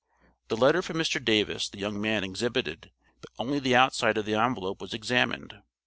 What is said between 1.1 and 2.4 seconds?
Davis the young man